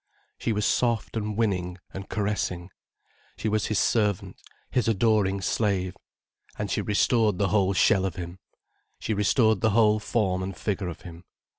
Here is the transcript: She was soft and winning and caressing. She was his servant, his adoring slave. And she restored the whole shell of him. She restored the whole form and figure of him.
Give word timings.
She 0.39 0.51
was 0.51 0.65
soft 0.65 1.15
and 1.15 1.37
winning 1.37 1.77
and 1.93 2.09
caressing. 2.09 2.71
She 3.37 3.47
was 3.47 3.67
his 3.67 3.77
servant, 3.77 4.35
his 4.71 4.87
adoring 4.87 5.41
slave. 5.41 5.95
And 6.57 6.71
she 6.71 6.81
restored 6.81 7.37
the 7.37 7.49
whole 7.49 7.73
shell 7.73 8.03
of 8.05 8.15
him. 8.15 8.39
She 8.97 9.13
restored 9.13 9.61
the 9.61 9.69
whole 9.77 9.99
form 9.99 10.41
and 10.41 10.57
figure 10.57 10.87
of 10.87 11.01
him. 11.01 11.25